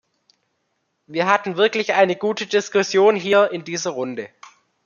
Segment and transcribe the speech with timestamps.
[1.05, 4.29] Wir hatten wirklich eine gute Diskussion hier in dieser Runde.